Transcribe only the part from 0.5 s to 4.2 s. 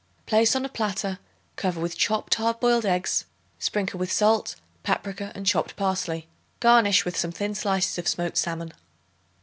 on a platter, cover with chopped hard boiled eggs, sprinkle with